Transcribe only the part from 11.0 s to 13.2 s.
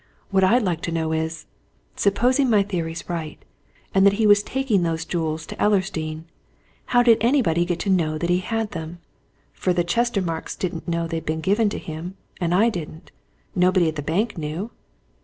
they'd been given to him, and I didn't